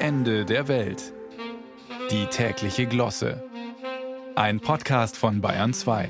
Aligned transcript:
Ende 0.00 0.44
der 0.44 0.68
Welt. 0.68 1.12
Die 2.12 2.26
tägliche 2.26 2.86
Glosse. 2.86 3.42
Ein 4.36 4.60
Podcast 4.60 5.16
von 5.16 5.40
Bayern 5.40 5.74
2. 5.74 6.08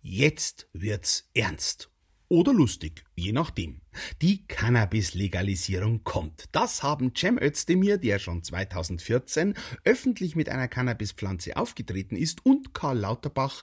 Jetzt 0.00 0.66
wird's 0.72 1.28
ernst. 1.34 1.90
Oder 2.28 2.54
lustig, 2.54 3.04
je 3.14 3.32
nachdem. 3.32 3.82
Die 4.22 4.46
Cannabis-Legalisierung 4.46 6.04
kommt. 6.04 6.46
Das 6.52 6.82
haben 6.82 7.12
Cem 7.14 7.38
Özdemir, 7.38 7.98
der 7.98 8.18
schon 8.18 8.42
2014 8.42 9.52
öffentlich 9.84 10.34
mit 10.34 10.48
einer 10.48 10.66
Cannabispflanze 10.66 11.58
aufgetreten 11.58 12.16
ist, 12.16 12.46
und 12.46 12.72
Karl 12.72 12.98
Lauterbach, 13.00 13.62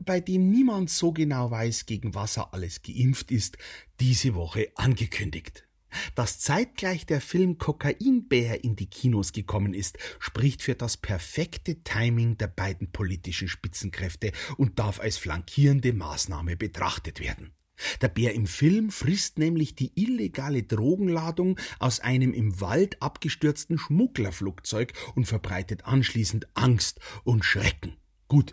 bei 0.00 0.18
dem 0.18 0.50
niemand 0.50 0.90
so 0.90 1.12
genau 1.12 1.52
weiß, 1.52 1.86
gegen 1.86 2.16
was 2.16 2.36
er 2.36 2.52
alles 2.52 2.82
geimpft 2.82 3.30
ist, 3.30 3.58
diese 4.00 4.34
Woche 4.34 4.72
angekündigt. 4.74 5.68
Dass 6.14 6.40
zeitgleich 6.40 7.06
der 7.06 7.20
Film 7.20 7.58
Kokainbär 7.58 8.64
in 8.64 8.76
die 8.76 8.86
Kinos 8.86 9.32
gekommen 9.32 9.74
ist, 9.74 9.98
spricht 10.18 10.62
für 10.62 10.74
das 10.74 10.96
perfekte 10.96 11.82
Timing 11.82 12.38
der 12.38 12.48
beiden 12.48 12.92
politischen 12.92 13.48
Spitzenkräfte 13.48 14.32
und 14.56 14.78
darf 14.78 15.00
als 15.00 15.16
flankierende 15.16 15.92
Maßnahme 15.92 16.56
betrachtet 16.56 17.20
werden. 17.20 17.52
Der 18.00 18.08
Bär 18.08 18.34
im 18.34 18.46
Film 18.46 18.90
frisst 18.90 19.38
nämlich 19.38 19.74
die 19.74 19.92
illegale 19.94 20.62
Drogenladung 20.62 21.58
aus 21.78 22.00
einem 22.00 22.32
im 22.32 22.60
Wald 22.60 23.00
abgestürzten 23.02 23.78
Schmugglerflugzeug 23.78 24.92
und 25.14 25.26
verbreitet 25.26 25.84
anschließend 25.84 26.46
Angst 26.54 27.00
und 27.24 27.44
Schrecken. 27.44 27.96
Gut, 28.28 28.52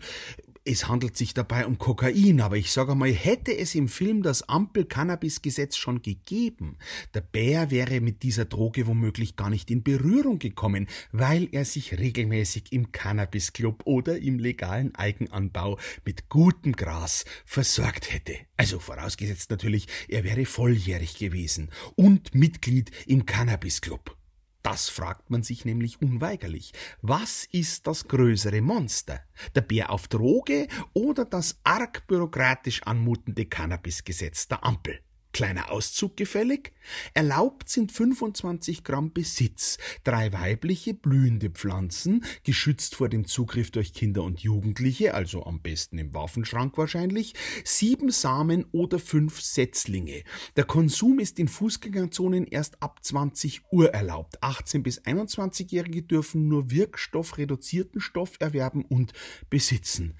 es 0.65 0.87
handelt 0.87 1.17
sich 1.17 1.33
dabei 1.33 1.65
um 1.65 1.77
Kokain, 1.77 2.41
aber 2.41 2.57
ich 2.57 2.71
sage 2.71 2.95
mal, 2.95 3.11
hätte 3.11 3.57
es 3.57 3.75
im 3.75 3.87
Film 3.87 4.21
das 4.21 4.47
Ampel-Cannabis-Gesetz 4.47 5.77
schon 5.77 6.01
gegeben, 6.01 6.77
der 7.13 7.21
Bär 7.21 7.71
wäre 7.71 8.01
mit 8.01 8.23
dieser 8.23 8.45
Droge 8.45 8.87
womöglich 8.87 9.35
gar 9.35 9.49
nicht 9.49 9.71
in 9.71 9.83
Berührung 9.83 10.39
gekommen, 10.39 10.87
weil 11.11 11.47
er 11.51 11.65
sich 11.65 11.97
regelmäßig 11.97 12.71
im 12.71 12.91
Cannabis-Club 12.91 13.83
oder 13.85 14.17
im 14.19 14.39
legalen 14.39 14.93
Eigenanbau 14.95 15.79
mit 16.05 16.29
gutem 16.29 16.73
Gras 16.73 17.25
versorgt 17.45 18.13
hätte. 18.13 18.35
Also 18.57 18.79
vorausgesetzt 18.79 19.51
natürlich, 19.51 19.87
er 20.07 20.23
wäre 20.23 20.45
volljährig 20.45 21.17
gewesen 21.17 21.69
und 21.95 22.35
Mitglied 22.35 22.91
im 23.07 23.25
Cannabis-Club. 23.25 24.18
Das 24.61 24.89
fragt 24.89 25.29
man 25.29 25.41
sich 25.41 25.63
nämlich 25.63 26.01
unweigerlich. 26.01 26.73
Was 27.01 27.45
ist 27.51 27.87
das 27.87 28.07
größere 28.07 28.61
Monster? 28.61 29.21
Der 29.55 29.61
Bär 29.61 29.89
auf 29.89 30.07
Droge 30.07 30.67
oder 30.93 31.25
das 31.25 31.59
arg 31.63 32.05
bürokratisch 32.07 32.83
anmutende 32.83 33.45
Cannabisgesetz 33.45 34.47
der 34.47 34.63
Ampel? 34.65 34.99
Kleiner 35.31 35.71
Auszug 35.71 36.17
gefällig? 36.17 36.73
Erlaubt 37.13 37.69
sind 37.69 37.91
25 37.91 38.83
Gramm 38.83 39.13
Besitz, 39.13 39.77
drei 40.03 40.33
weibliche 40.33 40.95
blühende 40.95 41.51
Pflanzen, 41.51 42.25
geschützt 42.43 42.95
vor 42.95 43.09
dem 43.09 43.27
Zugriff 43.27 43.69
durch 43.69 43.93
Kinder 43.93 44.23
und 44.23 44.39
Jugendliche, 44.39 45.13
also 45.13 45.45
am 45.45 45.61
besten 45.61 45.99
im 45.99 46.15
Waffenschrank 46.15 46.77
wahrscheinlich, 46.79 47.35
sieben 47.63 48.09
Samen 48.09 48.65
oder 48.71 48.97
fünf 48.97 49.39
Setzlinge. 49.39 50.23
Der 50.55 50.63
Konsum 50.63 51.19
ist 51.19 51.37
in 51.37 51.47
Fußgängerzonen 51.47 52.47
erst 52.47 52.81
ab 52.81 52.99
20 53.03 53.61
Uhr 53.71 53.93
erlaubt. 53.93 54.41
18 54.41 54.81
bis 54.81 55.01
21-Jährige 55.03 56.01
dürfen 56.01 56.47
nur 56.47 56.71
wirkstoffreduzierten 56.71 58.01
Stoff 58.01 58.37
erwerben 58.39 58.83
und 58.83 59.13
besitzen. 59.51 60.15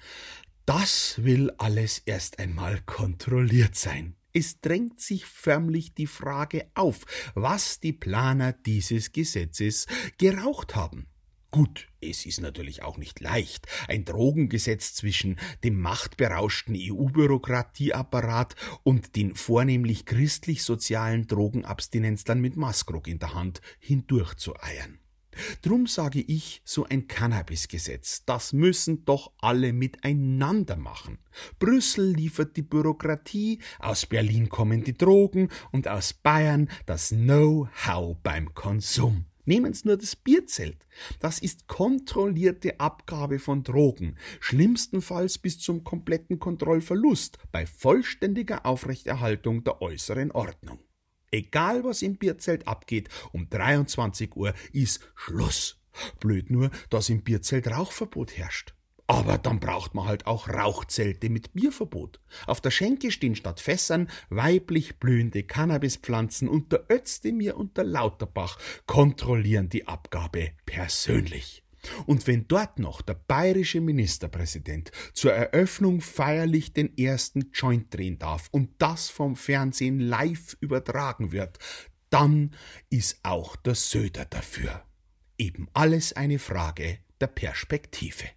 Das 0.66 1.16
will 1.24 1.50
alles 1.58 1.98
erst 1.98 2.38
einmal 2.38 2.80
kontrolliert 2.82 3.74
sein. 3.74 4.14
Es 4.32 4.60
drängt 4.60 5.00
sich 5.00 5.26
förmlich 5.26 5.94
die 5.94 6.06
Frage 6.06 6.70
auf, 6.74 7.04
was 7.34 7.80
die 7.80 7.92
Planer 7.92 8.52
dieses 8.52 9.12
Gesetzes 9.12 9.86
geraucht 10.18 10.76
haben. 10.76 11.06
Gut, 11.50 11.88
es 12.00 12.26
ist 12.26 12.40
natürlich 12.40 12.84
auch 12.84 12.96
nicht 12.96 13.18
leicht, 13.18 13.66
ein 13.88 14.04
Drogengesetz 14.04 14.94
zwischen 14.94 15.36
dem 15.64 15.80
machtberauschten 15.80 16.76
EU-Bürokratieapparat 16.78 18.54
und 18.84 19.16
den 19.16 19.34
vornehmlich 19.34 20.06
christlich-sozialen 20.06 21.26
Drogenabstinenzlern 21.26 22.40
mit 22.40 22.56
Maskrug 22.56 23.08
in 23.08 23.18
der 23.18 23.34
Hand 23.34 23.62
hindurchzueiern. 23.80 24.99
Drum 25.62 25.86
sage 25.86 26.20
ich, 26.20 26.62
so 26.64 26.84
ein 26.84 27.08
Cannabisgesetz, 27.08 28.24
das 28.24 28.52
müssen 28.52 29.04
doch 29.04 29.32
alle 29.38 29.72
miteinander 29.72 30.76
machen. 30.76 31.18
Brüssel 31.58 32.12
liefert 32.12 32.56
die 32.56 32.62
Bürokratie, 32.62 33.60
aus 33.78 34.06
Berlin 34.06 34.48
kommen 34.48 34.84
die 34.84 34.96
Drogen 34.96 35.48
und 35.72 35.88
aus 35.88 36.12
Bayern 36.12 36.68
das 36.86 37.10
Know-how 37.10 38.16
beim 38.22 38.54
Konsum. 38.54 39.26
Nehmen's 39.44 39.84
nur 39.84 39.96
das 39.96 40.16
Bierzelt. 40.16 40.86
Das 41.18 41.38
ist 41.38 41.66
kontrollierte 41.66 42.78
Abgabe 42.78 43.38
von 43.38 43.62
Drogen, 43.62 44.16
schlimmstenfalls 44.38 45.38
bis 45.38 45.58
zum 45.58 45.82
kompletten 45.82 46.38
Kontrollverlust 46.38 47.38
bei 47.50 47.66
vollständiger 47.66 48.66
Aufrechterhaltung 48.66 49.64
der 49.64 49.82
äußeren 49.82 50.30
Ordnung. 50.30 50.78
Egal 51.30 51.84
was 51.84 52.02
im 52.02 52.16
Bierzelt 52.16 52.66
abgeht, 52.66 53.08
um 53.32 53.48
23 53.48 54.36
Uhr 54.36 54.54
ist 54.72 55.00
Schluss. 55.14 55.80
Blöd 56.18 56.50
nur, 56.50 56.70
dass 56.88 57.08
im 57.08 57.22
Bierzelt 57.22 57.68
Rauchverbot 57.68 58.36
herrscht. 58.36 58.74
Aber 59.06 59.38
dann 59.38 59.58
braucht 59.58 59.92
man 59.94 60.06
halt 60.06 60.28
auch 60.28 60.48
Rauchzelte 60.48 61.30
mit 61.30 61.52
Bierverbot. 61.52 62.20
Auf 62.46 62.60
der 62.60 62.70
Schenke 62.70 63.10
stehen 63.10 63.34
statt 63.34 63.58
Fässern 63.58 64.08
weiblich 64.28 65.00
blühende 65.00 65.42
Cannabispflanzen 65.42 66.48
und 66.48 66.70
der 66.70 66.84
Özdemir 66.88 67.56
und 67.56 67.76
der 67.76 67.84
Lauterbach 67.84 68.56
kontrollieren 68.86 69.68
die 69.68 69.88
Abgabe 69.88 70.52
persönlich. 70.64 71.64
Und 72.06 72.26
wenn 72.26 72.46
dort 72.48 72.78
noch 72.78 73.02
der 73.02 73.14
bayerische 73.14 73.80
Ministerpräsident 73.80 74.90
zur 75.12 75.32
Eröffnung 75.32 76.00
feierlich 76.00 76.72
den 76.72 76.96
ersten 76.96 77.50
Joint 77.52 77.94
drehen 77.94 78.18
darf 78.18 78.48
und 78.50 78.70
das 78.78 79.08
vom 79.08 79.36
Fernsehen 79.36 80.00
live 80.00 80.56
übertragen 80.60 81.32
wird, 81.32 81.58
dann 82.10 82.54
ist 82.90 83.20
auch 83.22 83.56
der 83.56 83.74
Söder 83.74 84.24
dafür. 84.24 84.84
Eben 85.38 85.68
alles 85.72 86.12
eine 86.12 86.38
Frage 86.38 86.98
der 87.20 87.28
Perspektive. 87.28 88.30